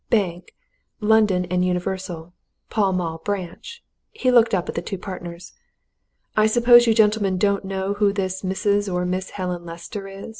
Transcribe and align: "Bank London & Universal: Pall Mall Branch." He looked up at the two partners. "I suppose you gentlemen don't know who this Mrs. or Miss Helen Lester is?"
"Bank 0.09 0.55
London 0.99 1.45
& 1.51 1.51
Universal: 1.61 2.33
Pall 2.71 2.91
Mall 2.91 3.19
Branch." 3.23 3.83
He 4.09 4.31
looked 4.31 4.55
up 4.55 4.67
at 4.67 4.73
the 4.73 4.81
two 4.81 4.97
partners. 4.97 5.53
"I 6.35 6.47
suppose 6.47 6.87
you 6.87 6.95
gentlemen 6.95 7.37
don't 7.37 7.65
know 7.65 7.93
who 7.93 8.11
this 8.11 8.41
Mrs. 8.41 8.91
or 8.91 9.05
Miss 9.05 9.29
Helen 9.29 9.63
Lester 9.63 10.07
is?" 10.07 10.29